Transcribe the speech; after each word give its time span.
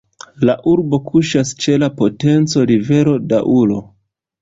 La 0.49 0.55
urbo 0.71 0.99
kuŝas 1.09 1.53
ĉe 1.65 1.77
la 1.83 1.91
potenca 2.01 2.67
rivero 2.75 3.19
Douro. 3.31 3.83